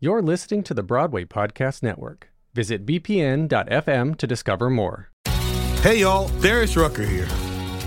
[0.00, 2.30] You're listening to the Broadway Podcast Network.
[2.54, 5.10] Visit bpn.fm to discover more.
[5.82, 7.26] Hey, y'all, Darius Rucker here.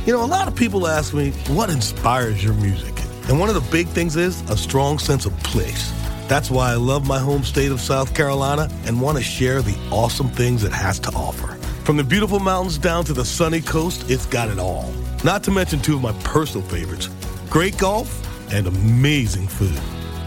[0.06, 2.94] You know, a lot of people ask me, what inspires your music?
[3.30, 5.90] And one of the big things is a strong sense of place.
[6.28, 9.78] That's why I love my home state of South Carolina and want to share the
[9.90, 11.56] awesome things it has to offer.
[11.86, 14.92] From the beautiful mountains down to the sunny coast, it's got it all.
[15.24, 17.08] Not to mention two of my personal favorites
[17.50, 18.12] great golf
[18.54, 19.80] and amazing food.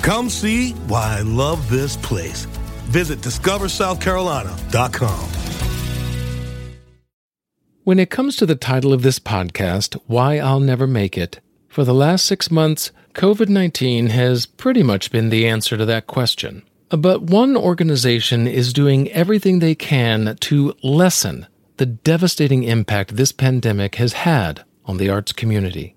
[0.04, 2.44] Come see why I love this place.
[2.92, 5.30] Visit discoversouthcarolina.com.
[7.84, 11.84] When it comes to the title of this podcast, Why I'll Never Make It, for
[11.84, 16.64] the last six months, COVID 19 has pretty much been the answer to that question.
[16.90, 21.46] But one organization is doing everything they can to lessen
[21.78, 25.96] the devastating impact this pandemic has had on the arts community.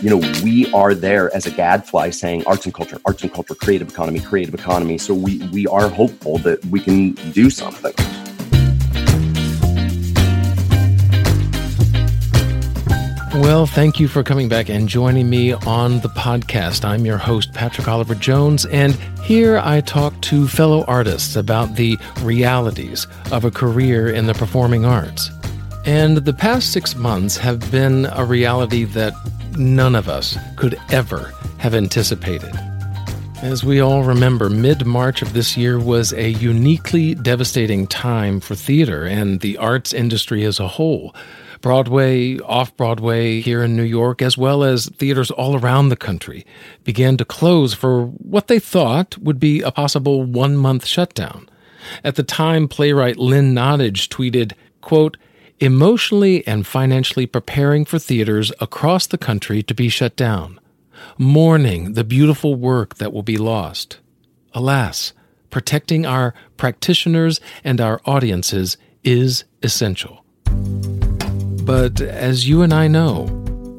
[0.00, 3.54] You know, we are there as a gadfly saying arts and culture, arts and culture,
[3.54, 4.96] creative economy, creative economy.
[4.96, 7.92] So we, we are hopeful that we can do something.
[13.42, 16.84] Well, thank you for coming back and joining me on the podcast.
[16.84, 21.98] I'm your host, Patrick Oliver Jones, and here I talk to fellow artists about the
[22.22, 25.30] realities of a career in the performing arts.
[25.84, 29.14] And the past six months have been a reality that
[29.58, 32.52] none of us could ever have anticipated.
[33.42, 38.54] As we all remember, mid March of this year was a uniquely devastating time for
[38.54, 41.14] theater and the arts industry as a whole.
[41.62, 46.46] Broadway, off Broadway here in New York, as well as theaters all around the country,
[46.84, 51.48] began to close for what they thought would be a possible one month shutdown.
[52.04, 55.16] At the time, playwright Lynn Nottage tweeted, quote,
[55.60, 60.58] emotionally and financially preparing for theaters across the country to be shut down,
[61.18, 63.98] mourning the beautiful work that will be lost.
[64.54, 65.12] Alas,
[65.50, 70.24] protecting our practitioners and our audiences is essential.
[71.64, 73.28] But as you and I know,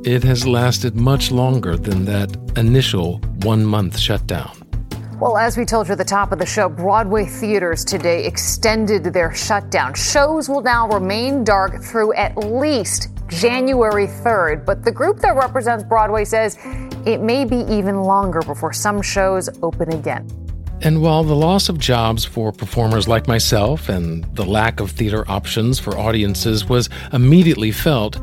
[0.06, 4.61] it has lasted much longer than that initial one month shutdown.
[5.22, 9.04] Well, as we told you at the top of the show, Broadway theaters today extended
[9.04, 9.94] their shutdown.
[9.94, 15.84] Shows will now remain dark through at least January 3rd, but the group that represents
[15.84, 16.58] Broadway says
[17.06, 20.28] it may be even longer before some shows open again.
[20.82, 25.24] And while the loss of jobs for performers like myself and the lack of theater
[25.30, 28.20] options for audiences was immediately felt,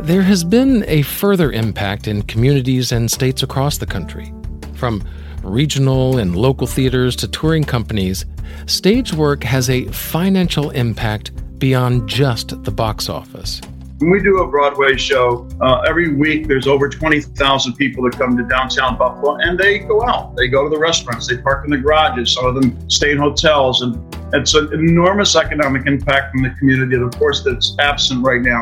[0.00, 4.34] there has been a further impact in communities and states across the country.
[4.74, 5.06] From
[5.42, 8.24] regional and local theaters to touring companies,
[8.66, 13.60] stage work has a financial impact beyond just the box office.
[13.98, 18.36] When we do a Broadway show, uh, every week there's over 20,000 people that come
[18.36, 20.34] to downtown Buffalo and they go out.
[20.34, 23.18] They go to the restaurants, they park in the garages, some of them stay in
[23.18, 23.96] hotels, and
[24.34, 28.60] it's an enormous economic impact from the community, of course, that's absent right now.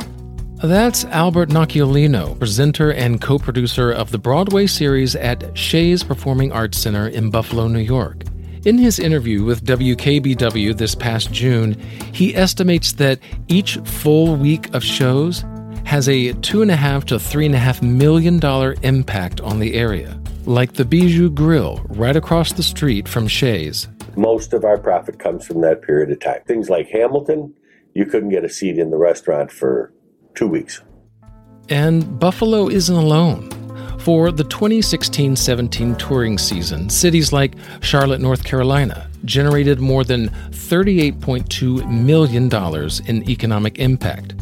[0.62, 6.76] That's Albert Nocciolino, presenter and co producer of the Broadway series at Shea's Performing Arts
[6.76, 8.24] Center in Buffalo, New York.
[8.66, 11.80] In his interview with WKBW this past June,
[12.12, 13.18] he estimates that
[13.48, 15.46] each full week of shows
[15.86, 19.60] has a two and a half to three and a half million dollar impact on
[19.60, 23.88] the area, like the Bijou Grill right across the street from Shea's.
[24.14, 26.42] Most of our profit comes from that period of time.
[26.46, 27.54] Things like Hamilton,
[27.94, 29.94] you couldn't get a seat in the restaurant for
[30.34, 30.80] two weeks.
[31.68, 33.50] And Buffalo isn't alone.
[34.00, 41.88] For the 2016 17 touring season, cities like Charlotte, North Carolina generated more than $38.2
[41.90, 42.48] million
[43.06, 44.34] in economic impact.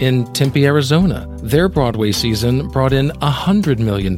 [0.00, 4.16] In Tempe, Arizona, their Broadway season brought in $100 million.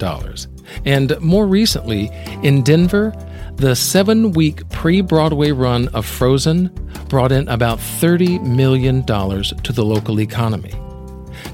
[0.84, 2.10] And more recently,
[2.42, 3.12] in Denver,
[3.56, 6.68] the seven week pre Broadway run of Frozen
[7.08, 10.72] brought in about $30 million to the local economy.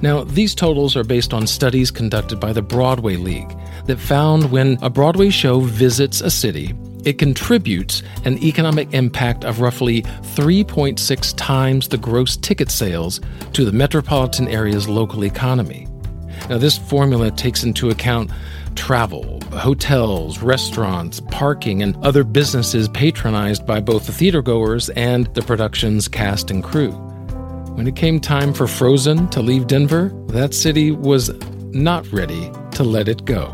[0.02, 4.78] Now, these totals are based on studies conducted by the Broadway League that found when
[4.80, 11.88] a Broadway show visits a city, it contributes an economic impact of roughly 3.6 times
[11.88, 13.20] the gross ticket sales
[13.52, 15.86] to the metropolitan area's local economy.
[16.48, 18.30] Now, this formula takes into account
[18.74, 26.08] travel, hotels, restaurants, parking, and other businesses patronized by both the theatergoers and the production's
[26.08, 27.09] cast and crew.
[27.80, 31.30] When it came time for Frozen to leave Denver, that city was
[31.72, 33.46] not ready to let it go.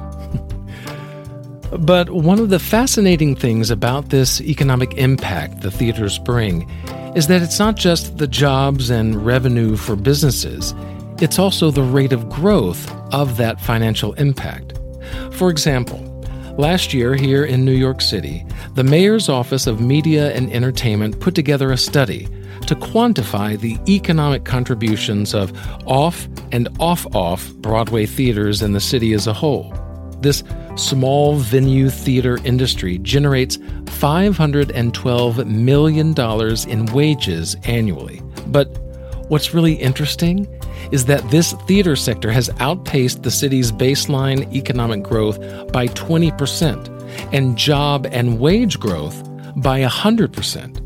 [1.78, 6.68] but one of the fascinating things about this economic impact the theaters bring
[7.14, 10.74] is that it's not just the jobs and revenue for businesses,
[11.20, 14.76] it's also the rate of growth of that financial impact.
[15.30, 16.00] For example,
[16.58, 18.44] last year here in New York City,
[18.74, 22.26] the Mayor's Office of Media and Entertainment put together a study
[22.66, 25.52] to quantify the economic contributions of
[25.86, 29.72] off and off off Broadway theaters in the city as a whole.
[30.20, 30.42] This
[30.76, 36.14] small venue theater industry generates $512 million
[36.68, 38.22] in wages annually.
[38.48, 38.66] But
[39.28, 40.46] what's really interesting
[40.92, 45.38] is that this theater sector has outpaced the city's baseline economic growth
[45.72, 46.92] by 20%
[47.32, 49.22] and job and wage growth
[49.56, 50.85] by 100%.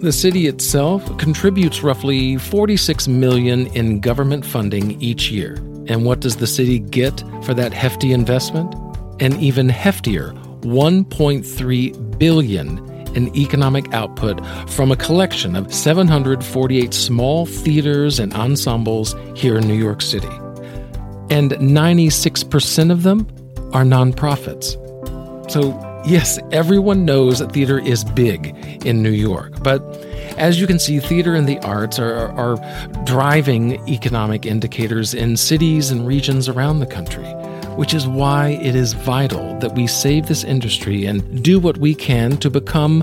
[0.00, 5.56] The city itself contributes roughly 46 million in government funding each year.
[5.88, 8.74] And what does the city get for that hefty investment?
[9.20, 10.32] An even heftier
[10.62, 12.78] 1.3 billion
[13.14, 19.74] in economic output from a collection of 748 small theaters and ensembles here in New
[19.74, 20.32] York City.
[21.28, 23.28] And 96% of them
[23.74, 24.78] are nonprofits.
[25.50, 28.56] So Yes, everyone knows that theater is big
[28.86, 29.82] in New York, but
[30.38, 32.56] as you can see, theater and the arts are, are,
[33.04, 37.26] driving economic indicators in cities and regions around the country,
[37.76, 41.94] which is why it is vital that we save this industry and do what we
[41.94, 43.02] can to become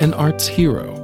[0.00, 0.96] an arts hero.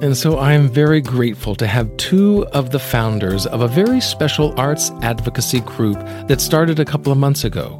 [0.00, 4.00] And so I am very grateful to have two of the founders of a very
[4.00, 5.98] special arts advocacy group
[6.28, 7.76] that started a couple of months ago.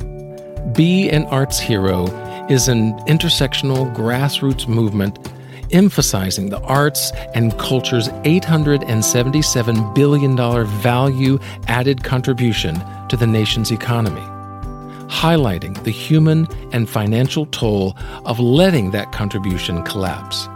[0.75, 2.07] Be an Arts Hero
[2.51, 5.19] is an intersectional grassroots movement
[5.73, 10.37] emphasizing the arts and culture's $877 billion
[10.67, 14.21] value added contribution to the nation's economy,
[15.11, 20.49] highlighting the human and financial toll of letting that contribution collapse.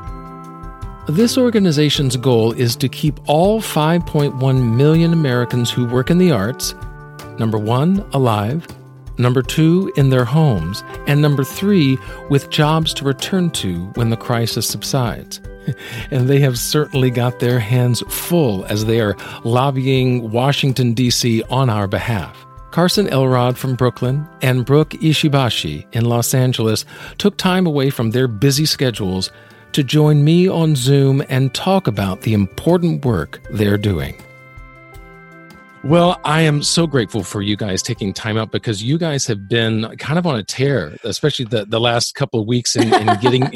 [1.09, 6.75] This organization's goal is to keep all 5.1 million Americans who work in the arts,
[7.39, 8.67] number one, alive,
[9.19, 11.99] number two, in their homes, and number three,
[12.31, 15.41] with jobs to return to when the crisis subsides.
[16.11, 21.43] and they have certainly got their hands full as they are lobbying Washington, D.C.
[21.45, 22.45] on our behalf.
[22.71, 26.85] Carson Elrod from Brooklyn and Brooke Ishibashi in Los Angeles
[27.17, 29.31] took time away from their busy schedules
[29.73, 34.23] to join me on Zoom and talk about the important work they're doing.
[35.85, 39.49] Well, I am so grateful for you guys taking time out because you guys have
[39.49, 43.17] been kind of on a tear, especially the, the last couple of weeks in, in
[43.21, 43.49] getting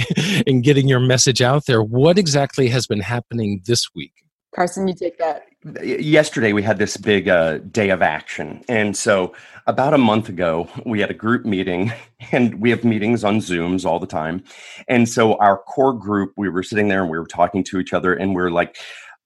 [0.47, 1.83] in getting your message out there.
[1.83, 4.13] What exactly has been happening this week?
[4.55, 5.47] Carson, you take that.
[5.83, 9.35] Yesterday we had this big uh, day of action, and so
[9.67, 11.93] about a month ago we had a group meeting,
[12.33, 14.45] and we have meetings on Zooms all the time,
[14.89, 17.93] and so our core group we were sitting there and we were talking to each
[17.93, 18.77] other, and we are like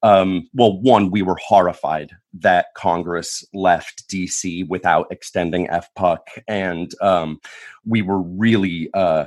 [0.07, 7.41] um, well, one, we were horrified that Congress left DC without extending FPUC, and um,
[7.85, 9.25] we were really uh,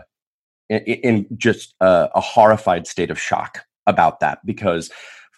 [0.70, 4.90] in, in, just uh, a horrified state of shock about that because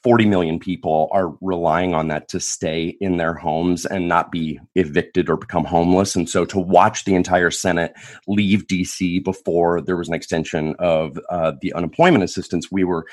[0.04, 4.60] 40 million people are relying on that to stay in their homes and not be
[4.76, 6.14] evicted or become homeless.
[6.14, 7.94] And so to watch the entire Senate
[8.28, 13.06] leave DC before there was an extension of uh, the unemployment assistance, we were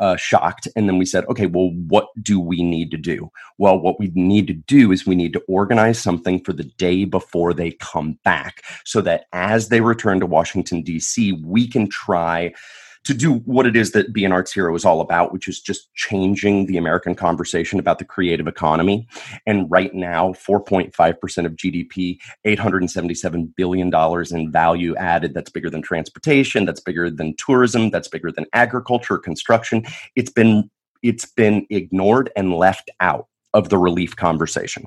[0.00, 0.68] uh, shocked.
[0.76, 3.30] And then we said, okay, well, what do we need to do?
[3.58, 7.04] Well, what we need to do is we need to organize something for the day
[7.04, 12.52] before they come back so that as they return to Washington, D.C., we can try
[13.06, 16.66] to do what it is that Arts Hero is all about, which is just changing
[16.66, 19.06] the American conversation about the creative economy.
[19.46, 23.92] And right now, 4.5% of GDP, $877 billion
[24.34, 25.34] in value added.
[25.34, 29.84] That's bigger than transportation, that's bigger than tourism, that's bigger than agriculture, construction.
[30.16, 30.70] It's been
[31.02, 34.84] it's been ignored and left out of the relief conversation.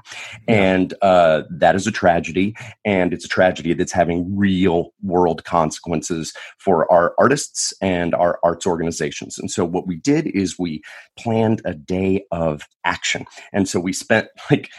[0.47, 0.55] Yeah.
[0.55, 2.55] And uh, that is a tragedy.
[2.85, 8.67] And it's a tragedy that's having real world consequences for our artists and our arts
[8.67, 9.39] organizations.
[9.39, 10.81] And so, what we did is we
[11.17, 13.25] planned a day of action.
[13.51, 14.69] And so, we spent like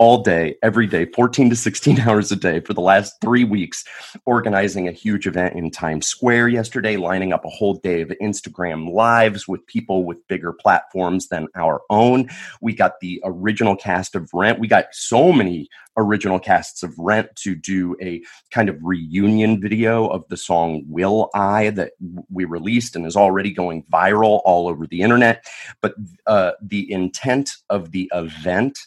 [0.00, 3.84] all day, every day, 14 to 16 hours a day for the last three weeks,
[4.24, 8.90] organizing a huge event in Times Square yesterday, lining up a whole day of Instagram
[8.90, 12.30] lives with people with bigger platforms than our own.
[12.62, 14.58] We got the original cast of Rent.
[14.58, 20.06] We got so many original casts of Rent to do a kind of reunion video
[20.06, 21.92] of the song Will I that
[22.30, 25.44] we released and is already going viral all over the internet.
[25.82, 25.94] But
[26.26, 28.78] uh, the intent of the event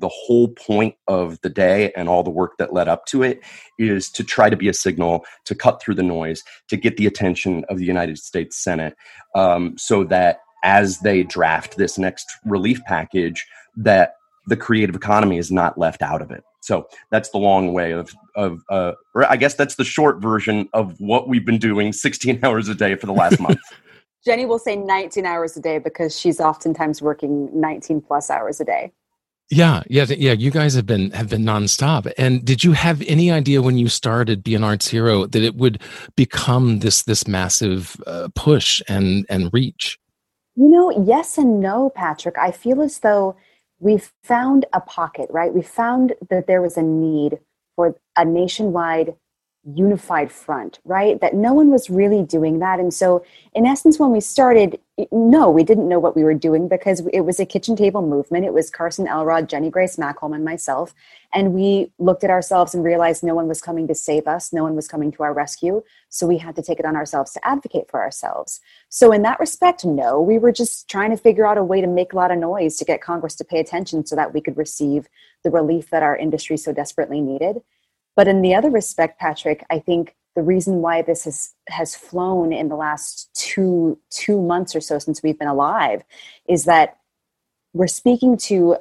[0.00, 3.40] the whole point of the day and all the work that led up to it
[3.78, 7.06] is to try to be a signal to cut through the noise to get the
[7.06, 8.94] attention of the united states senate
[9.34, 14.14] um, so that as they draft this next relief package that
[14.46, 16.42] the creative economy is not left out of it.
[16.62, 20.68] So that's the long way of of uh, or I guess that's the short version
[20.74, 23.60] of what we've been doing 16 hours a day for the last month.
[24.24, 28.64] Jenny will say 19 hours a day because she's oftentimes working 19 plus hours a
[28.64, 28.92] day.
[29.50, 30.32] Yeah, yeah, yeah.
[30.32, 32.10] You guys have been have been nonstop.
[32.16, 35.56] And did you have any idea when you started Be an Arts Hero that it
[35.56, 35.82] would
[36.14, 39.98] become this this massive uh, push and and reach?
[40.54, 42.38] You know, yes and no, Patrick.
[42.38, 43.36] I feel as though
[43.80, 45.52] we've found a pocket, right?
[45.52, 47.40] We found that there was a need
[47.74, 49.14] for a nationwide
[49.64, 51.20] unified front, right?
[51.20, 52.80] That no one was really doing that.
[52.80, 53.24] And so,
[53.54, 54.78] in essence, when we started,
[55.12, 58.46] no, we didn't know what we were doing because it was a kitchen table movement.
[58.46, 60.94] It was Carson Elrod, Jenny Grace Makholm, and myself.
[61.34, 64.62] And we looked at ourselves and realized no one was coming to save us, no
[64.62, 65.82] one was coming to our rescue.
[66.08, 68.60] So we had to take it on ourselves to advocate for ourselves.
[68.88, 71.86] So, in that respect, no, we were just trying to figure out a way to
[71.86, 74.56] make a lot of noise to get Congress to pay attention so that we could
[74.56, 75.06] receive
[75.44, 77.60] the relief that our industry so desperately needed.
[78.20, 82.52] But in the other respect, Patrick, I think the reason why this has has flown
[82.52, 86.02] in the last two two months or so since we've been alive
[86.46, 86.98] is that
[87.72, 88.76] we're speaking to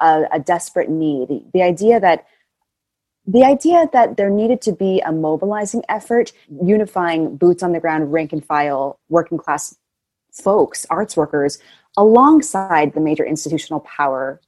[0.00, 1.28] a, a, desperate need.
[1.52, 2.24] The idea that
[3.26, 8.10] the idea that there needed to be a mobilizing effort unifying boots on the ground,
[8.10, 9.76] rank and file, working class
[10.32, 11.58] folks, arts workers,
[11.98, 14.40] alongside the major institutional power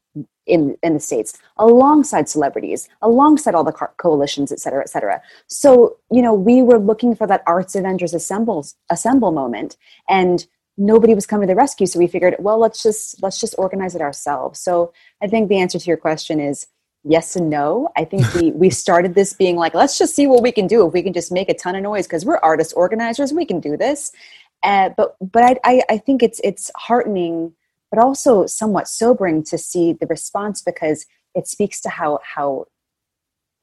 [0.50, 5.22] in in the states alongside celebrities alongside all the co- coalitions et cetera et cetera.
[5.46, 9.76] So you know we were looking for that arts avengers assembles assemble moment
[10.08, 11.86] and nobody was coming to the rescue.
[11.86, 14.60] So we figured well let's just let's just organize it ourselves.
[14.60, 14.92] So
[15.22, 16.66] i think the answer to your question is
[17.04, 17.88] yes and no.
[17.96, 20.86] I think we we started this being like let's just see what we can do.
[20.86, 23.60] If we can just make a ton of noise because we're artist organizers we can
[23.60, 24.12] do this.
[24.62, 27.54] Uh, but but I, I i think it's it's heartening
[27.90, 32.66] but also somewhat sobering to see the response because it speaks to how how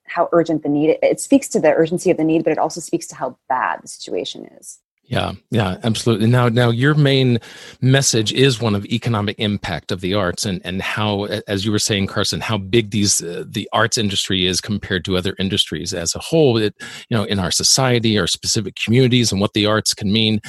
[0.05, 2.79] how urgent the need it speaks to the urgency of the need but it also
[2.79, 6.27] speaks to how bad the situation is yeah, yeah, absolutely.
[6.27, 7.39] Now, now your main
[7.79, 11.79] message is one of economic impact of the arts, and and how, as you were
[11.79, 16.13] saying, Carson, how big these uh, the arts industry is compared to other industries as
[16.13, 16.57] a whole.
[16.57, 16.75] It,
[17.07, 20.41] you know, in our society, our specific communities, and what the arts can mean.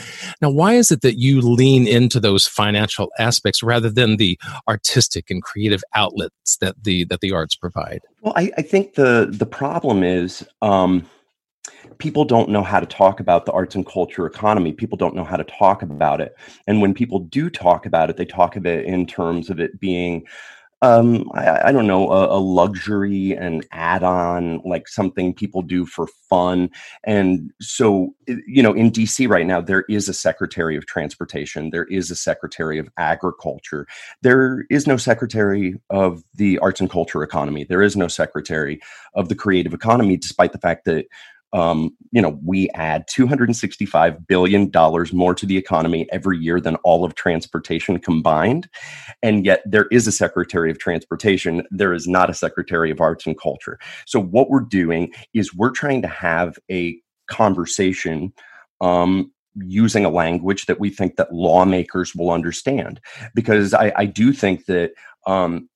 [0.42, 4.36] Now, why is it that you lean into those financial aspects rather than the
[4.66, 8.00] artistic and creative outlets that the that the arts provide?
[8.22, 10.44] Well, I, I think the the problem is.
[10.62, 11.08] Um,
[11.98, 14.72] people don't know how to talk about the arts and culture economy.
[14.72, 16.34] People don't know how to talk about it.
[16.66, 19.78] And when people do talk about it, they talk of it in terms of it
[19.80, 20.26] being
[20.82, 26.06] um I, I, don't know a, a luxury an add-on like something people do for
[26.28, 26.70] fun
[27.02, 31.86] and so you know in dc right now there is a secretary of transportation there
[31.86, 33.88] is a secretary of agriculture
[34.22, 38.80] there is no secretary of the arts and culture economy there is no secretary
[39.14, 41.06] of the creative economy despite the fact that
[41.52, 44.70] um, you know, we add $265 billion
[45.12, 48.68] more to the economy every year than all of transportation combined.
[49.22, 51.66] And yet there is a Secretary of Transportation.
[51.70, 53.78] There is not a Secretary of Arts and Culture.
[54.06, 58.32] So what we're doing is we're trying to have a conversation
[58.80, 63.00] um, using a language that we think that lawmakers will understand
[63.34, 64.92] because i, I do think that
[65.26, 65.68] um,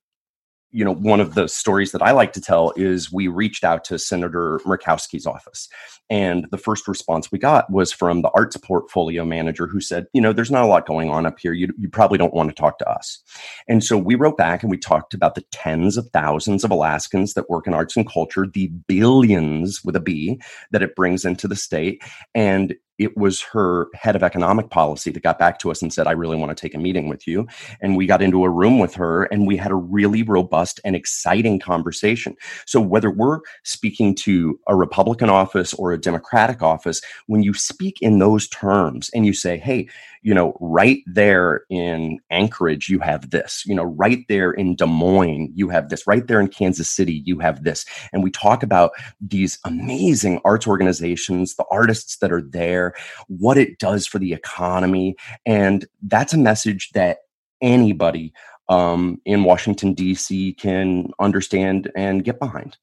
[0.73, 3.83] you know, one of the stories that I like to tell is we reached out
[3.85, 5.69] to Senator Murkowski's office.
[6.09, 10.21] And the first response we got was from the arts portfolio manager who said, you
[10.21, 11.53] know, there's not a lot going on up here.
[11.53, 13.21] You, you probably don't want to talk to us.
[13.67, 17.35] And so we wrote back and we talked about the tens of thousands of Alaskans
[17.35, 21.47] that work in arts and culture, the billions with a B that it brings into
[21.47, 22.01] the state.
[22.33, 26.07] And it was her head of economic policy that got back to us and said,
[26.07, 27.47] I really want to take a meeting with you.
[27.81, 30.95] And we got into a room with her and we had a really robust and
[30.95, 32.35] exciting conversation.
[32.65, 37.97] So, whether we're speaking to a Republican office or a Democratic office, when you speak
[38.01, 39.87] in those terms and you say, hey,
[40.23, 44.85] you know, right there in Anchorage, you have this, you know, right there in Des
[44.85, 47.85] Moines, you have this, right there in Kansas City, you have this.
[48.13, 52.82] And we talk about these amazing arts organizations, the artists that are there,
[53.27, 55.15] what it does for the economy.
[55.45, 57.19] And that's a message that
[57.61, 58.33] anybody
[58.69, 60.53] um, in Washington, D.C.
[60.53, 62.77] can understand and get behind.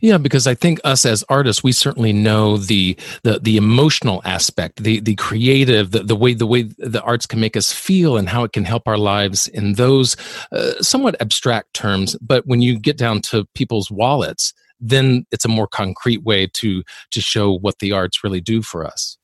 [0.00, 4.82] Yeah, because I think us as artists, we certainly know the the the emotional aspect,
[4.82, 8.28] the the creative, the, the way the way the arts can make us feel, and
[8.28, 10.16] how it can help our lives in those
[10.52, 12.16] uh, somewhat abstract terms.
[12.20, 16.82] But when you get down to people's wallets, then it's a more concrete way to
[17.12, 19.16] to show what the arts really do for us.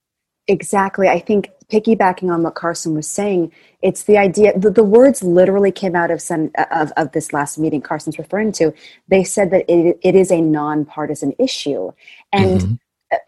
[0.49, 1.09] Exactly.
[1.09, 5.73] I think piggybacking on what Carson was saying, it's the idea, the, the words literally
[5.73, 8.75] came out of some of, of this last meeting Carson's referring to.
[9.09, 11.93] They said that it, it is a nonpartisan issue.
[12.33, 12.75] And mm-hmm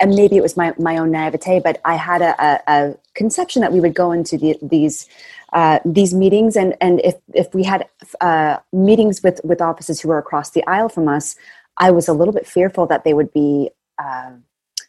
[0.01, 3.61] and maybe it was my, my own naivete, but I had a, a, a conception
[3.63, 5.09] that we would go into the, these
[5.53, 7.87] uh, these meetings, and and if if we had
[8.21, 11.37] uh, meetings with with offices who were across the aisle from us,
[11.79, 13.71] I was a little bit fearful that they would be
[14.03, 14.33] uh,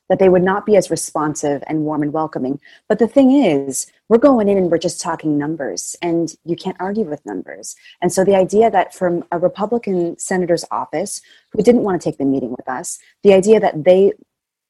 [0.09, 2.59] that they would not be as responsive and warm and welcoming.
[2.87, 6.77] But the thing is, we're going in and we're just talking numbers, and you can't
[6.79, 7.75] argue with numbers.
[8.01, 11.21] And so the idea that from a Republican senator's office
[11.51, 14.13] who didn't want to take the meeting with us, the idea that they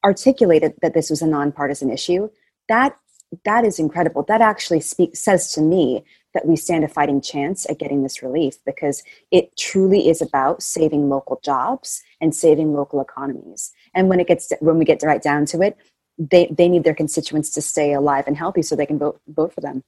[0.06, 2.30] articulated that this was a nonpartisan issue,
[2.70, 2.98] that
[3.44, 4.24] that is incredible.
[4.24, 8.22] That actually speaks says to me that we stand a fighting chance at getting this
[8.22, 9.02] relief because
[9.32, 13.72] it truly is about saving local jobs and saving local economies.
[13.96, 15.76] And when it gets when we get right down to it,
[16.20, 19.54] they they need their constituents to stay alive and healthy so they can vote vote
[19.54, 19.82] for them.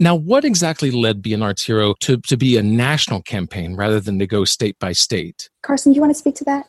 [0.00, 4.00] Now, what exactly led Be an Arts Hero to, to be a national campaign rather
[4.00, 5.48] than to go state by state?
[5.62, 6.68] Carson, do you want to speak to that?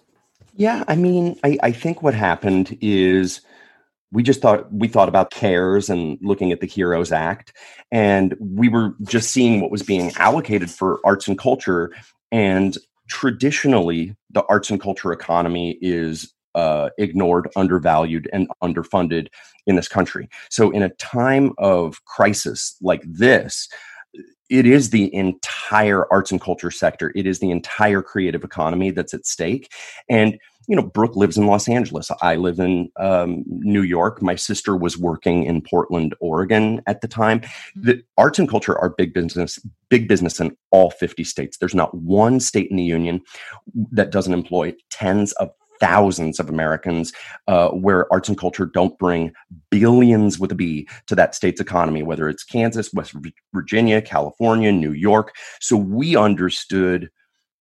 [0.55, 3.41] Yeah, I mean, I, I think what happened is
[4.11, 7.53] we just thought we thought about cares and looking at the heroes act
[7.91, 11.91] and we were just seeing what was being allocated for arts and culture
[12.31, 19.27] and traditionally the arts and culture economy is uh, ignored undervalued and underfunded
[19.67, 20.29] in this country.
[20.49, 23.67] So in a time of crisis like this
[24.49, 27.11] it is the entire arts and culture sector.
[27.15, 29.71] It is the entire creative economy that's at stake
[30.07, 32.09] and you know, Brooke lives in Los Angeles.
[32.21, 34.21] I live in um, New York.
[34.21, 37.41] My sister was working in Portland, Oregon at the time.
[37.75, 38.01] The mm-hmm.
[38.17, 41.57] arts and culture are big business, big business in all 50 states.
[41.57, 43.21] There's not one state in the union
[43.91, 47.11] that doesn't employ tens of thousands of Americans
[47.47, 49.33] uh, where arts and culture don't bring
[49.69, 53.13] billions with a B to that state's economy, whether it's Kansas, West
[53.53, 55.35] Virginia, California, New York.
[55.59, 57.09] So we understood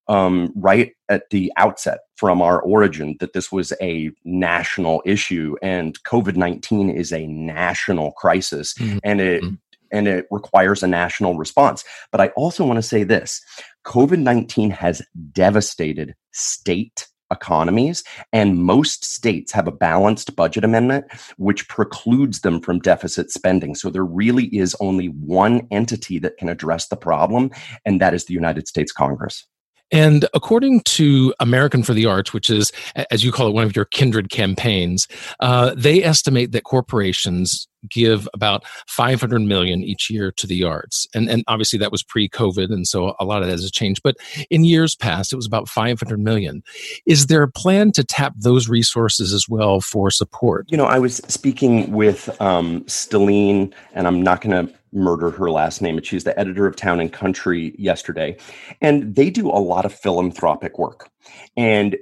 [0.08, 6.02] um, right at the outset from our origin that this was a national issue and
[6.04, 8.98] COVID 19 is a national crisis mm-hmm.
[9.02, 9.54] and it mm-hmm.
[9.90, 11.84] and it requires a national response.
[12.12, 13.40] But I also want to say this
[13.86, 21.68] COVID 19 has devastated state economies, and most states have a balanced budget amendment which
[21.68, 23.74] precludes them from deficit spending.
[23.74, 27.50] So there really is only one entity that can address the problem,
[27.84, 29.46] and that is the United States Congress.
[29.90, 32.72] And according to American for the Arts, which is,
[33.10, 35.06] as you call it, one of your kindred campaigns,
[35.40, 41.06] uh, they estimate that corporations give about 500 million each year to the arts.
[41.14, 44.02] And and obviously that was pre-covid and so a lot of that has changed.
[44.02, 44.16] But
[44.50, 46.62] in years past it was about 500 million.
[47.06, 50.66] Is there a plan to tap those resources as well for support?
[50.70, 55.50] You know i was speaking with um Stellene, and i'm not going to murder her
[55.50, 55.96] last name.
[55.98, 58.36] And she's the editor of Town and Country yesterday.
[58.80, 61.10] And they do a lot of philanthropic work.
[61.56, 61.96] And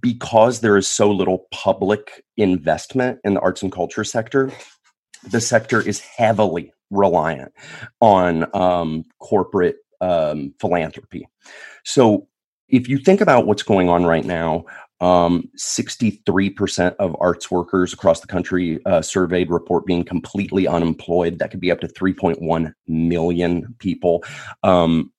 [0.00, 4.50] because there is so little public investment in the arts and culture sector,
[5.30, 7.52] the sector is heavily reliant
[8.00, 11.28] on um, corporate um, philanthropy.
[11.84, 12.26] So
[12.68, 14.64] if you think about what's going on right now,
[15.00, 21.38] um, 63% of arts workers across the country uh, surveyed report being completely unemployed.
[21.38, 24.24] That could be up to 3.1 million people.
[24.62, 25.12] Um,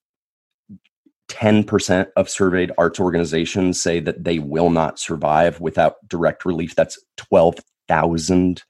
[1.29, 6.73] 10% of surveyed arts organizations say that they will not survive without direct relief.
[6.75, 8.63] That's 12,000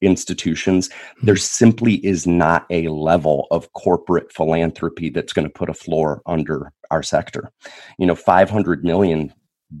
[0.00, 0.90] institutions.
[1.22, 6.22] There simply is not a level of corporate philanthropy that's going to put a floor
[6.26, 7.50] under our sector.
[7.98, 9.32] You know, 500 million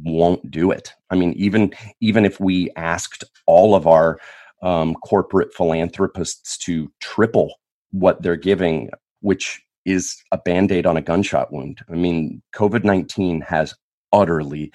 [0.02, 0.92] won't do it.
[1.10, 4.18] I mean, even even if we asked all of our
[4.62, 7.54] um, corporate philanthropists to triple
[7.90, 11.80] what they're giving, which is a band-aid on a gunshot wound.
[11.88, 13.74] I mean, COVID-19 has
[14.12, 14.72] utterly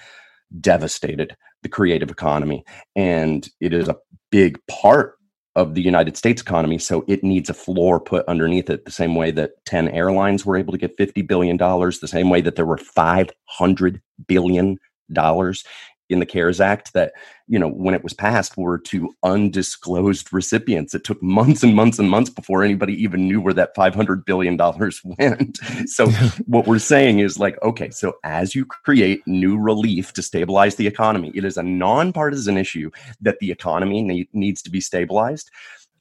[0.60, 2.64] devastated the creative economy
[2.96, 3.96] and it is a
[4.30, 5.16] big part
[5.56, 6.78] of the United States economy.
[6.78, 10.56] So it needs a floor put underneath it, the same way that 10 airlines were
[10.56, 14.78] able to get $50 billion, the same way that there were $500 billion
[15.12, 15.64] dollars
[16.10, 17.12] in the CARES Act that,
[17.48, 20.94] you know, when it was passed were to undisclosed recipients.
[20.94, 24.56] It took months and months and months before anybody even knew where that $500 billion
[25.18, 25.58] went.
[25.86, 26.08] so,
[26.46, 30.86] what we're saying is like, okay, so as you create new relief to stabilize the
[30.86, 32.90] economy, it is a nonpartisan issue
[33.20, 35.50] that the economy ne- needs to be stabilized.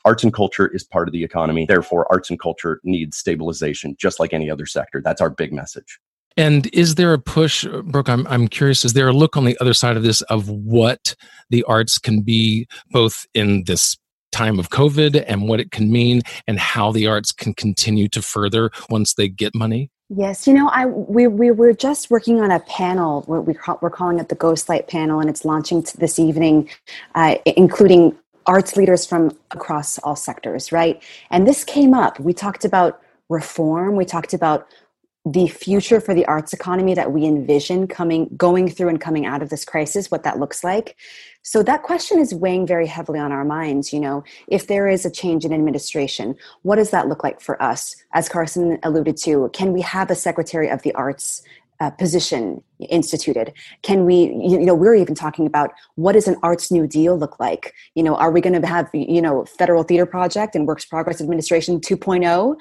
[0.06, 1.66] Arts and culture is part of the economy.
[1.66, 5.02] Therefore, arts and culture needs stabilization, just like any other sector.
[5.02, 5.98] That's our big message.
[6.38, 8.10] And is there a push, Brooke?
[8.10, 11.16] I'm, I'm curious, is there a look on the other side of this of what
[11.50, 13.98] the arts can be both in this
[14.32, 18.22] time of COVID and what it can mean and how the arts can continue to
[18.22, 19.90] further once they get money?
[20.10, 23.24] Yes, you know, I we we were just working on a panel.
[23.28, 26.70] We're, we're calling it the Ghostlight Panel, and it's launching this evening,
[27.16, 28.16] uh, including
[28.46, 31.02] arts leaders from across all sectors, right?
[31.32, 32.20] And this came up.
[32.20, 33.96] We talked about reform.
[33.96, 34.68] We talked about
[35.26, 39.42] the future for the arts economy that we envision coming going through and coming out
[39.42, 40.98] of this crisis what that looks like.
[41.44, 44.24] So that question is weighing very heavily on our minds you know.
[44.48, 47.96] If there is a change in administration what does that look like for us?
[48.14, 51.42] As carson alluded to can we have a secretary of the arts
[51.80, 53.54] uh, position instituted?
[53.82, 57.40] Can we you know we're even talking about what does an arts new deal look
[57.40, 57.74] like?
[57.96, 61.22] You know are we going to have you know federal theater project and works progress
[61.22, 62.58] administration 2.0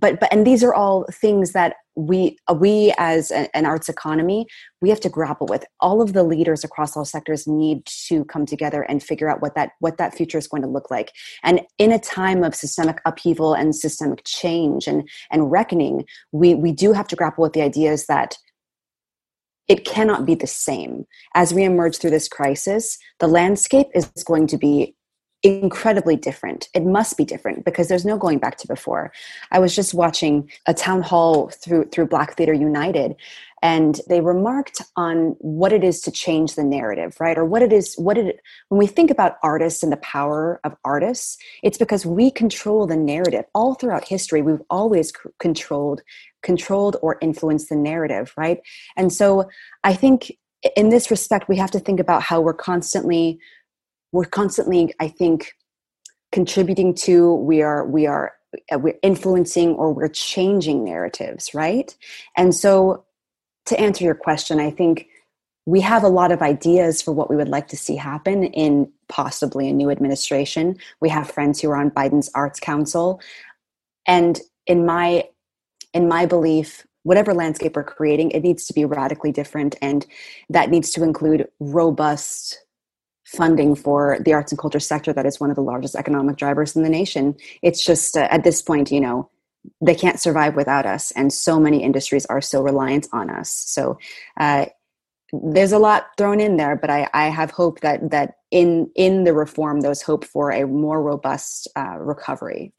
[0.00, 4.46] but but and these are all things that we we as a, an arts economy
[4.80, 5.64] we have to grapple with.
[5.80, 9.54] All of the leaders across all sectors need to come together and figure out what
[9.54, 11.12] that what that future is going to look like.
[11.42, 16.72] And in a time of systemic upheaval and systemic change and and reckoning we we
[16.72, 18.36] do have to grapple with the ideas that
[19.68, 21.06] it cannot be the same.
[21.34, 24.94] As we emerge through this crisis the landscape is going to be
[25.42, 26.68] incredibly different.
[26.74, 29.12] It must be different because there's no going back to before.
[29.52, 33.16] I was just watching a town hall through through Black Theater United
[33.62, 37.38] and they remarked on what it is to change the narrative, right?
[37.38, 40.76] Or what it is what it when we think about artists and the power of
[40.84, 43.44] artists, it's because we control the narrative.
[43.54, 46.02] All throughout history, we've always c- controlled
[46.42, 48.60] controlled or influenced the narrative, right?
[48.96, 49.48] And so
[49.84, 50.32] I think
[50.76, 53.38] in this respect we have to think about how we're constantly
[54.12, 55.52] we're constantly i think
[56.32, 58.32] contributing to we are we are
[58.72, 61.96] uh, we're influencing or we're changing narratives right?
[62.36, 63.04] And so
[63.66, 65.08] to answer your question i think
[65.66, 68.90] we have a lot of ideas for what we would like to see happen in
[69.08, 70.76] possibly a new administration.
[71.00, 73.20] We have friends who are on biden's arts council.
[74.06, 75.28] And in my
[75.92, 80.04] in my belief whatever landscape we're creating it needs to be radically different and
[80.50, 82.65] that needs to include robust
[83.26, 86.76] funding for the arts and culture sector that is one of the largest economic drivers
[86.76, 87.34] in the nation.
[87.62, 89.30] It's just uh, at this point, you know,
[89.80, 93.50] they can't survive without us, and so many industries are so reliant on us.
[93.50, 93.98] So
[94.38, 94.66] uh,
[95.32, 99.24] there's a lot thrown in there, but I, I have hope that that in in
[99.24, 102.72] the reform, there's hope for a more robust uh, recovery.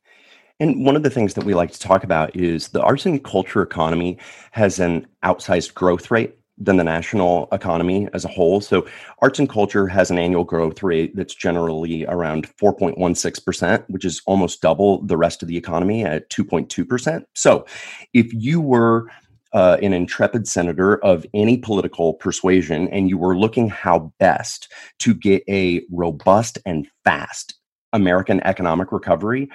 [0.60, 3.24] And one of the things that we like to talk about is the arts and
[3.24, 4.18] culture economy
[4.52, 8.62] has an outsized growth rate than the national economy as a whole.
[8.62, 8.88] So,
[9.22, 14.62] arts and culture has an annual growth rate that's generally around 4.16%, which is almost
[14.62, 17.26] double the rest of the economy at 2.2%.
[17.36, 17.66] So,
[18.14, 19.08] if you were
[19.54, 25.14] uh, an intrepid senator of any political persuasion and you were looking how best to
[25.14, 27.56] get a robust and fast
[27.94, 29.50] American economic recovery,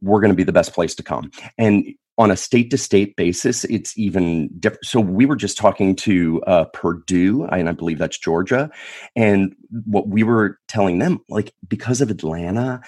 [0.00, 1.30] we're going to be the best place to come.
[1.56, 4.84] And on a state to state basis, it's even different.
[4.84, 8.70] So we were just talking to uh, Perdue, and I believe that's Georgia,
[9.14, 9.54] and
[9.86, 12.80] what we were telling them, like because of Atlanta,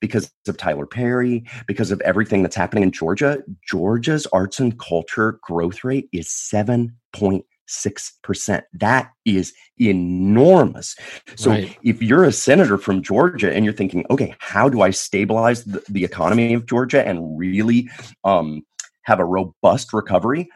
[0.00, 5.40] because of Tyler Perry, because of everything that's happening in Georgia, Georgia's arts and culture
[5.42, 8.64] growth rate is seven point six percent.
[8.74, 10.94] That is enormous.
[11.34, 11.76] So right.
[11.82, 15.82] if you're a senator from Georgia and you're thinking, okay, how do I stabilize the,
[15.88, 17.90] the economy of Georgia and really
[18.22, 18.62] um,
[19.06, 20.48] have a robust recovery,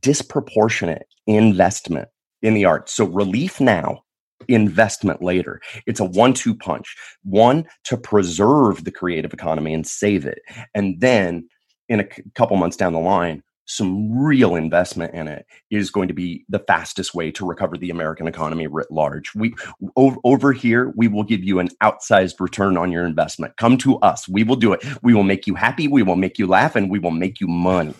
[0.00, 2.08] disproportionate investment
[2.42, 2.94] in the arts.
[2.94, 4.02] So relief now,
[4.46, 5.60] investment later.
[5.86, 6.96] It's a one two punch.
[7.24, 10.40] One, to preserve the creative economy and save it.
[10.74, 11.48] And then
[11.88, 16.08] in a c- couple months down the line, some real investment in it is going
[16.08, 19.34] to be the fastest way to recover the American economy writ large.
[19.34, 19.54] We
[19.94, 23.56] over, over here, we will give you an outsized return on your investment.
[23.58, 24.26] Come to us.
[24.26, 24.82] We will do it.
[25.02, 25.86] We will make you happy.
[25.86, 27.94] We will make you laugh, and we will make you money.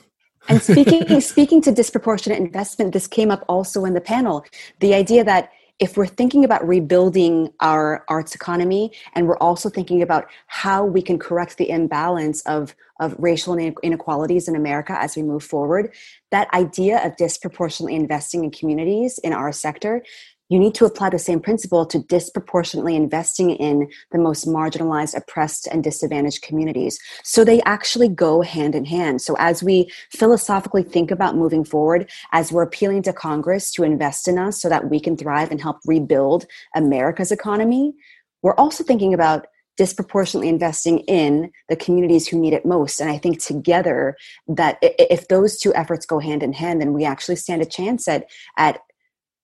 [0.48, 4.44] And speaking speaking to disproportionate investment, this came up also in the panel.
[4.80, 10.02] The idea that if we're thinking about rebuilding our arts economy and we're also thinking
[10.02, 15.22] about how we can correct the imbalance of, of racial inequalities in America as we
[15.22, 15.92] move forward,
[16.30, 20.02] that idea of disproportionately investing in communities in our sector
[20.48, 25.66] you need to apply the same principle to disproportionately investing in the most marginalized, oppressed,
[25.66, 26.98] and disadvantaged communities.
[27.22, 29.20] So they actually go hand in hand.
[29.20, 34.28] So as we philosophically think about moving forward, as we're appealing to Congress to invest
[34.28, 37.94] in us so that we can thrive and help rebuild America's economy,
[38.42, 43.00] we're also thinking about disproportionately investing in the communities who need it most.
[43.00, 44.16] And I think together
[44.48, 48.08] that if those two efforts go hand in hand, then we actually stand a chance
[48.08, 48.80] at, at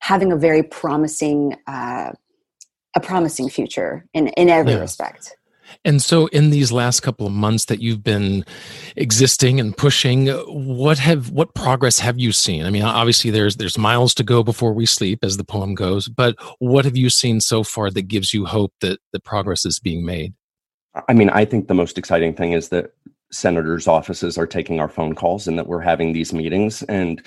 [0.04, 2.12] having a very promising uh,
[2.94, 4.80] a promising future in in every yeah.
[4.80, 5.34] respect.
[5.82, 8.44] And so, in these last couple of months that you've been
[8.96, 12.66] existing and pushing, what have what progress have you seen?
[12.66, 16.06] I mean, obviously there's there's miles to go before we sleep, as the poem goes.
[16.06, 19.80] But what have you seen so far that gives you hope that the progress is
[19.80, 20.34] being made?
[21.08, 22.92] I mean, I think the most exciting thing is that
[23.34, 27.22] senators' offices are taking our phone calls and that we're having these meetings and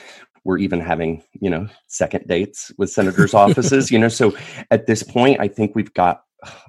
[0.48, 3.92] we're even having you know second dates with senators' offices.
[3.92, 4.36] You know, so
[4.72, 6.24] at this point, I think we've got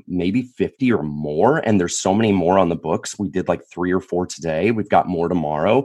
[0.07, 3.19] maybe 50 or more and there's so many more on the books.
[3.19, 4.71] We did like three or four today.
[4.71, 5.85] We've got more tomorrow.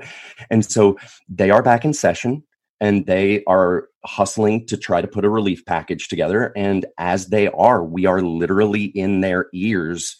[0.49, 2.43] And so they are back in session
[2.79, 6.53] and they are hustling to try to put a relief package together.
[6.55, 10.15] And as they are we are literally in their ears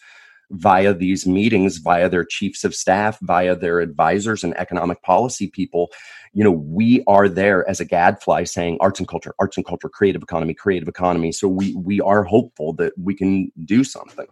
[0.50, 5.90] via these meetings via their chiefs of staff via their advisors and economic policy people
[6.34, 9.88] you know, we are there as a gadfly saying arts and culture, arts and culture,
[9.88, 11.30] creative economy, creative economy.
[11.32, 14.26] So we we are hopeful that we can do something.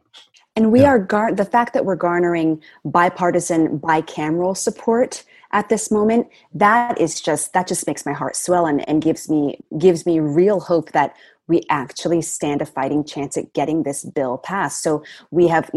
[0.54, 0.88] And we yeah.
[0.88, 6.26] are gar- the fact that we're garnering bipartisan, bicameral support at this moment.
[6.52, 10.18] That is just that just makes my heart swell and, and gives me gives me
[10.18, 11.14] real hope that
[11.48, 14.82] we actually stand a fighting chance at getting this bill passed.
[14.82, 15.70] So we have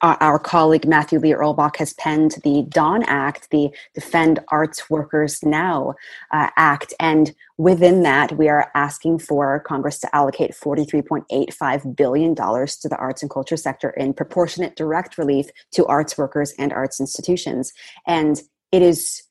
[0.00, 5.94] our, colleague Matthew Lee Erlbach has penned the Dawn Act, the Defend Arts Workers Now
[6.32, 12.88] uh, Act, and within that, we are asking for Congress to allocate $43.85 billion to
[12.88, 17.72] the arts and culture sector in proportionate direct relief to arts workers and arts institutions.
[18.06, 19.22] And it is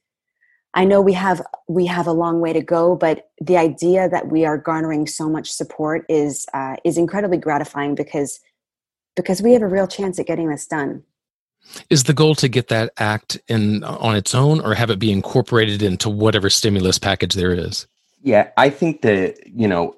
[0.73, 4.29] I know we have we have a long way to go, but the idea that
[4.29, 8.39] we are garnering so much support is uh, is incredibly gratifying because
[9.15, 11.03] because we have a real chance at getting this done.
[11.89, 15.11] Is the goal to get that act in on its own, or have it be
[15.11, 17.87] incorporated into whatever stimulus package there is?
[18.23, 19.95] Yeah, I think that you know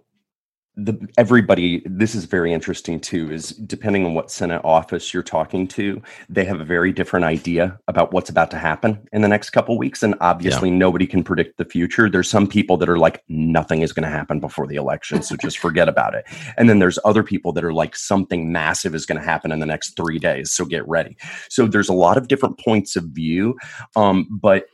[0.76, 5.68] the everybody this is very interesting too is depending on what senate office you're talking
[5.68, 9.52] to they have a very different idea about what's about to happen in the next
[9.52, 10.76] couple weeks and obviously yeah.
[10.76, 12.10] nobody can predict the future.
[12.10, 15.36] There's some people that are like nothing is going to happen before the election so
[15.42, 16.26] just forget about it.
[16.58, 19.60] And then there's other people that are like something massive is going to happen in
[19.60, 21.18] the next 3 days so get ready.
[21.50, 23.56] So there's a lot of different points of view
[23.96, 24.66] um, but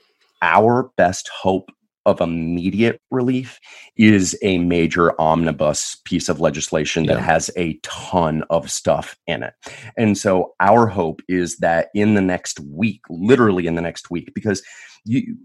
[0.41, 1.71] our best hope
[2.09, 3.59] of immediate relief
[3.95, 7.23] is a major omnibus piece of legislation that yeah.
[7.23, 9.53] has a ton of stuff in it.
[9.97, 14.33] And so our hope is that in the next week, literally in the next week,
[14.33, 14.63] because
[15.05, 15.37] you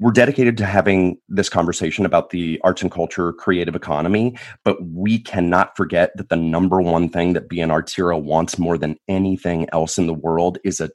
[0.00, 5.18] we're dedicated to having this conversation about the arts and culture creative economy, but we
[5.18, 9.98] cannot forget that the number one thing that BNR Hero wants more than anything else
[9.98, 10.90] in the world is a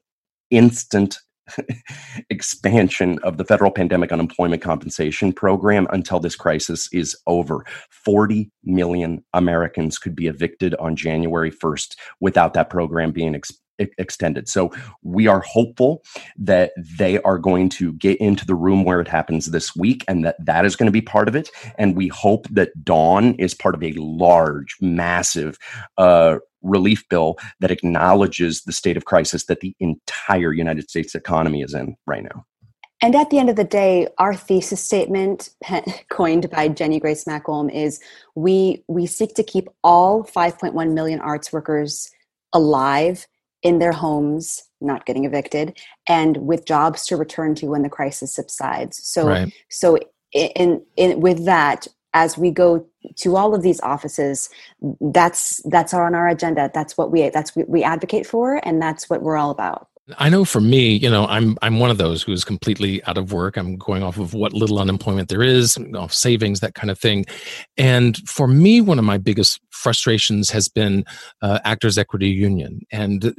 [0.51, 1.17] instant
[2.29, 7.65] expansion of the federal pandemic unemployment compensation program until this crisis is over.
[7.89, 14.47] 40 million Americans could be evicted on January 1st without that program being ex- extended.
[14.47, 16.03] So we are hopeful
[16.37, 20.23] that they are going to get into the room where it happens this week and
[20.25, 21.49] that that is going to be part of it.
[21.77, 25.57] And we hope that Dawn is part of a large, massive
[25.97, 31.61] uh, relief bill that acknowledges the state of crisis that the entire United States economy
[31.61, 32.45] is in right now.
[33.01, 35.49] And at the end of the day, our thesis statement,
[36.09, 37.99] coined by Jenny Grace Makholm, is
[38.35, 42.09] we we seek to keep all 5.1 million arts workers
[42.53, 43.27] alive
[43.61, 48.33] in their homes, not getting evicted, and with jobs to return to when the crisis
[48.33, 49.05] subsides.
[49.05, 49.53] So, right.
[49.69, 49.97] so
[50.31, 54.49] in, in with that, as we go to all of these offices
[55.01, 59.09] that's that's on our agenda that's what we that's what we advocate for and that's
[59.09, 62.21] what we're all about I know for me, you know, I'm I'm one of those
[62.21, 63.55] who's completely out of work.
[63.55, 67.25] I'm going off of what little unemployment there is, off savings, that kind of thing.
[67.77, 71.05] And for me, one of my biggest frustrations has been
[71.41, 73.33] uh, Actors Equity Union, and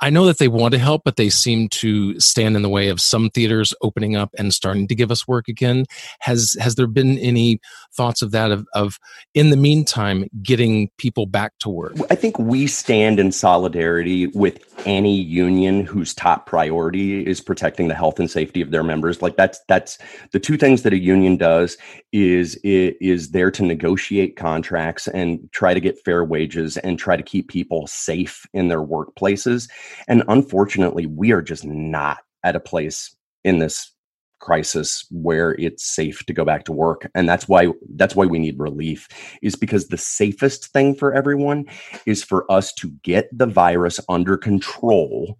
[0.00, 2.88] I know that they want to help, but they seem to stand in the way
[2.88, 5.84] of some theaters opening up and starting to give us work again.
[6.20, 7.60] Has has there been any
[7.94, 8.98] thoughts of that of, of
[9.34, 11.94] in the meantime getting people back to work?
[12.10, 17.94] I think we stand in solidarity with any union whose top priority is protecting the
[17.94, 19.22] health and safety of their members.
[19.22, 19.98] Like that's that's
[20.32, 21.76] the two things that a union does
[22.12, 27.16] is it is there to negotiate contracts and try to get fair wages and try
[27.16, 29.68] to keep people safe in their workplaces
[30.08, 33.14] and unfortunately, we are just not at a place
[33.44, 33.92] in this
[34.40, 37.10] crisis where it's safe to go back to work.
[37.14, 39.08] And that's why that's why we need relief
[39.42, 41.66] is because the safest thing for everyone
[42.06, 45.38] is for us to get the virus under control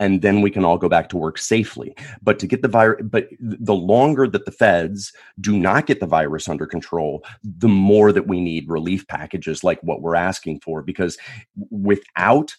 [0.00, 1.92] and then we can all go back to work safely.
[2.22, 6.06] But to get the virus but the longer that the feds do not get the
[6.06, 10.82] virus under control the more that we need relief packages like what we're asking for
[10.82, 11.18] because
[11.70, 12.54] without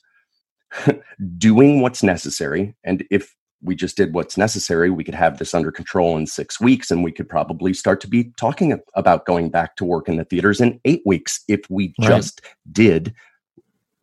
[1.38, 2.76] doing what's necessary.
[2.84, 6.62] And if we just did what's necessary, we could have this under control in six
[6.62, 10.16] weeks, and we could probably start to be talking about going back to work in
[10.16, 12.08] the theaters in eight weeks if we right.
[12.08, 13.14] just did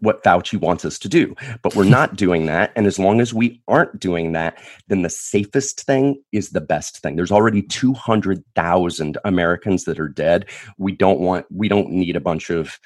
[0.06, 1.34] what Fauci wants us to do.
[1.62, 2.72] But we're not doing that.
[2.76, 6.98] And as long as we aren't doing that, then the safest thing is the best
[6.98, 7.16] thing.
[7.16, 10.46] There's already 200,000 Americans that are dead.
[10.78, 12.78] We don't want, we don't need a bunch of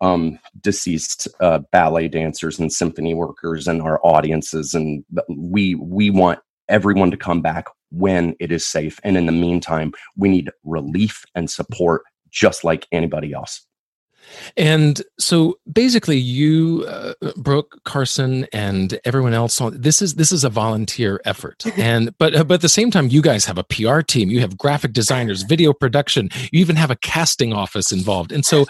[0.00, 4.74] um, deceased uh, ballet dancers and symphony workers and our audiences.
[4.74, 8.98] And we, we want everyone to come back when it is safe.
[9.04, 13.66] And in the meantime, we need relief and support just like anybody else.
[14.56, 20.44] And so basically, you, uh, Brooke Carson, and everyone else on this is this is
[20.44, 21.64] a volunteer effort.
[21.82, 24.40] And but uh, but at the same time, you guys have a PR team, you
[24.40, 28.30] have graphic designers, video production, you even have a casting office involved.
[28.30, 28.66] And so,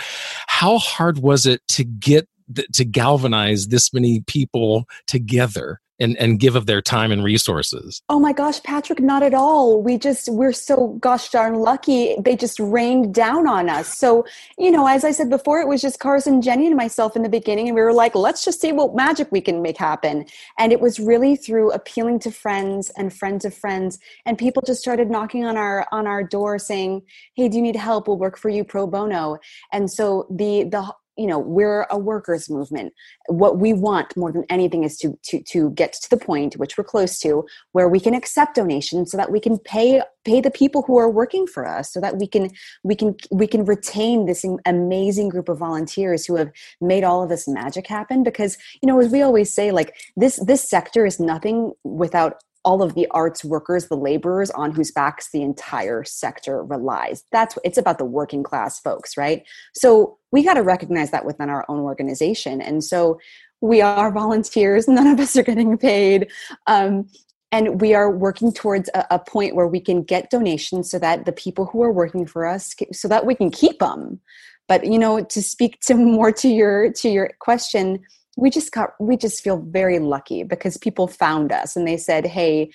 [0.47, 2.27] how hard was it to get
[2.73, 8.03] to galvanize this many people together and, and give of their time and resources?
[8.09, 9.83] Oh my gosh, Patrick, not at all.
[9.83, 12.17] We just, we're so gosh darn lucky.
[12.19, 13.97] They just rained down on us.
[13.97, 14.27] So,
[14.59, 17.29] you know, as I said before, it was just Carson, Jenny, and myself in the
[17.29, 17.69] beginning.
[17.69, 20.27] And we were like, let's just see what magic we can make happen.
[20.59, 23.99] And it was really through appealing to friends and friends of friends.
[24.27, 27.03] And people just started knocking on our, on our door saying,
[27.35, 28.09] Hey, do you need help?
[28.09, 29.39] We'll work for you pro bono.
[29.73, 32.93] And so the, the, you know we're a workers movement.
[33.27, 36.77] What we want more than anything is to to to get to the point which
[36.77, 40.51] we're close to where we can accept donations so that we can pay pay the
[40.51, 42.51] people who are working for us so that we can
[42.83, 47.29] we can we can retain this amazing group of volunteers who have made all of
[47.29, 48.23] this magic happen.
[48.23, 52.83] Because you know as we always say like this this sector is nothing without all
[52.83, 57.25] of the arts workers, the laborers on whose backs the entire sector relies.
[57.33, 59.45] That's it's about the working class folks, right?
[59.75, 62.61] So we got to recognize that within our own organization.
[62.61, 63.19] And so
[63.61, 66.31] we are volunteers, none of us are getting paid.
[66.67, 67.09] Um,
[67.51, 71.27] and we are working towards a, a, point where we can get donations so that
[71.27, 74.21] the people who are working for us so that we can keep them
[74.69, 78.01] but you know to speak to more to your to your question
[78.37, 82.27] we just got we just feel very lucky because people found us and they said
[82.27, 82.71] hey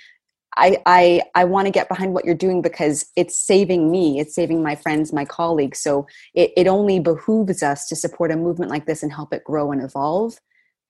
[0.55, 4.35] i i i want to get behind what you're doing because it's saving me it's
[4.35, 5.79] saving my friends my colleagues.
[5.79, 9.43] So it, it only behooves us to support a movement like this and help it
[9.43, 10.37] grow and evolve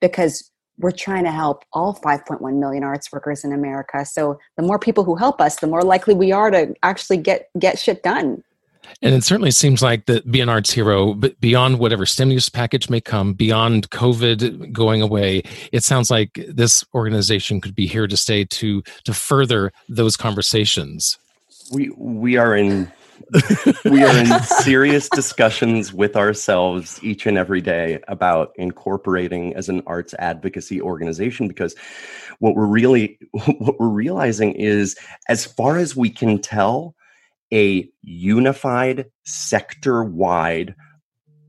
[0.02, 4.06] because we're trying to help all 5.1 million arts workers in america.
[4.06, 7.50] So the more people who help us the more likely we are to actually get
[7.58, 8.44] get shit done
[9.02, 12.90] and it certainly seems like that be an arts hero, but beyond whatever stimulus package
[12.90, 18.18] may come, beyond COVID going away, it sounds like this organization could be here to
[18.18, 21.18] stay to to further those conversations.
[21.72, 22.92] We we are in
[23.86, 29.82] we are in serious discussions with ourselves each and every day about incorporating as an
[29.86, 31.76] arts advocacy organization because
[32.40, 34.96] what we're really what we're realizing is
[35.28, 36.96] as far as we can tell
[37.54, 40.76] a unified sector wide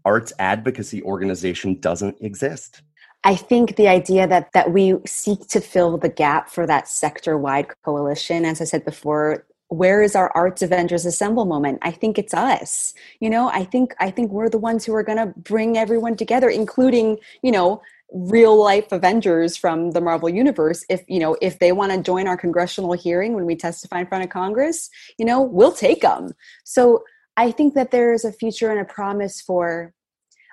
[0.05, 2.83] arts advocacy organization doesn't exist.
[3.25, 7.37] I think the idea that that we seek to fill the gap for that sector
[7.37, 12.19] wide coalition, as I said before, where is our arts avengers assemble moment i think
[12.19, 15.27] it's us you know i think i think we're the ones who are going to
[15.41, 17.81] bring everyone together including you know
[18.13, 22.27] real life avengers from the marvel universe if you know if they want to join
[22.27, 26.33] our congressional hearing when we testify in front of congress you know we'll take them
[26.65, 27.03] so
[27.37, 29.93] i think that there is a future and a promise for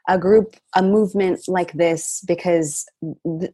[0.08, 2.86] a group a movement like this because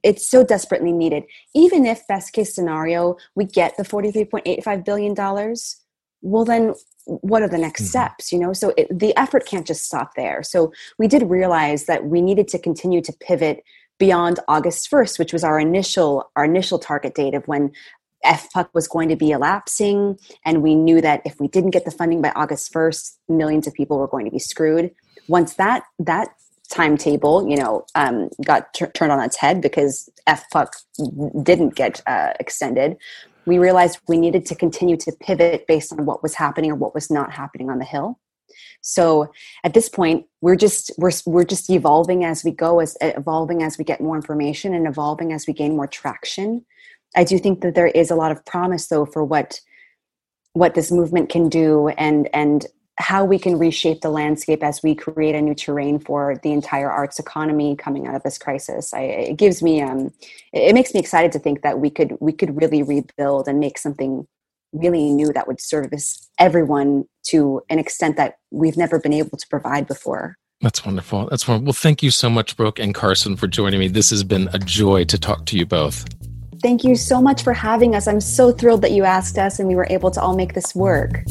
[0.03, 1.23] it's so desperately needed.
[1.55, 5.77] Even if best case scenario we get the 43.85 billion dollars
[6.21, 6.73] well then
[7.05, 7.89] what are the next mm-hmm.
[7.89, 8.53] steps you know?
[8.53, 10.43] So it, the effort can't just stop there.
[10.43, 13.63] So we did realize that we needed to continue to pivot
[14.01, 17.71] beyond August 1st, which was our initial our initial target date of when
[18.25, 21.91] FPUC was going to be elapsing, and we knew that if we didn't get the
[21.91, 24.89] funding by August 1st, millions of people were going to be screwed.
[25.27, 26.29] Once that that
[26.69, 32.33] timetable, you know, um, got t- turned on its head because FPUC didn't get uh,
[32.39, 32.97] extended,
[33.45, 36.95] we realized we needed to continue to pivot based on what was happening or what
[36.95, 38.17] was not happening on the Hill.
[38.81, 39.31] So
[39.63, 43.77] at this point, we're just we're we're just evolving as we go, as evolving as
[43.77, 46.65] we get more information, and evolving as we gain more traction.
[47.15, 49.59] I do think that there is a lot of promise, though, for what
[50.53, 52.65] what this movement can do, and and
[52.97, 56.91] how we can reshape the landscape as we create a new terrain for the entire
[56.91, 58.93] arts economy coming out of this crisis.
[58.93, 60.13] I, it gives me, um,
[60.53, 63.77] it makes me excited to think that we could we could really rebuild and make
[63.77, 64.27] something
[64.73, 69.47] really new that would service everyone to an extent that we've never been able to
[69.47, 70.37] provide before.
[70.61, 71.27] That's wonderful.
[71.29, 71.65] That's wonderful.
[71.65, 73.87] Well, thank you so much, Brooke and Carson, for joining me.
[73.87, 76.05] This has been a joy to talk to you both.
[76.61, 78.07] Thank you so much for having us.
[78.07, 80.75] I'm so thrilled that you asked us and we were able to all make this
[80.75, 81.23] work.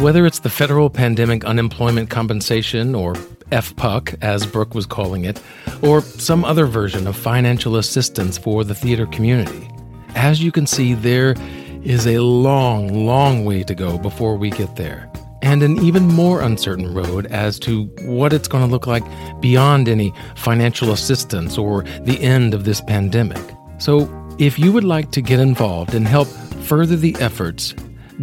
[0.00, 3.14] Whether it's the Federal Pandemic Unemployment Compensation, or
[3.50, 5.40] FPUC, as Brooke was calling it,
[5.82, 9.68] or some other version of financial assistance for the theater community,
[10.14, 11.34] as you can see, there
[11.82, 15.10] is a long, long way to go before we get there
[15.42, 19.04] and an even more uncertain road as to what it's going to look like
[19.40, 23.42] beyond any financial assistance or the end of this pandemic.
[23.78, 27.74] So, if you would like to get involved and help further the efforts,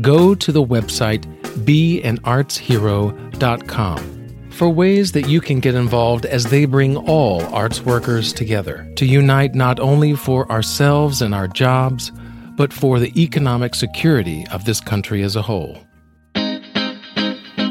[0.01, 1.23] go to the website
[1.65, 4.15] beanartshero.com
[4.55, 9.05] for ways that you can get involved as they bring all arts workers together to
[9.05, 12.09] unite not only for ourselves and our jobs,
[12.55, 15.77] but for the economic security of this country as a whole.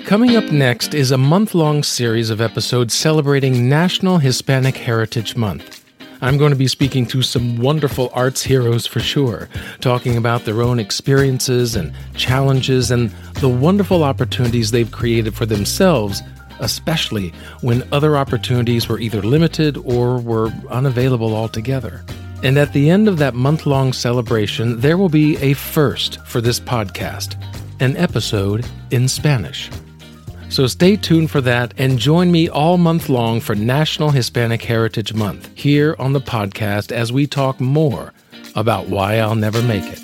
[0.04, 5.82] Coming up next is a month long series of episodes celebrating National Hispanic Heritage Month.
[6.20, 9.48] I'm going to be speaking to some wonderful arts heroes for sure,
[9.80, 13.10] talking about their own experiences and challenges and
[13.40, 16.22] the wonderful opportunities they've created for themselves,
[16.60, 22.04] especially when other opportunities were either limited or were unavailable altogether.
[22.42, 26.40] And at the end of that month long celebration, there will be a first for
[26.40, 27.36] this podcast
[27.80, 29.68] an episode in Spanish.
[30.48, 35.12] So stay tuned for that and join me all month long for National Hispanic Heritage
[35.12, 38.12] Month here on the podcast as we talk more
[38.54, 40.03] about why I'll never make it.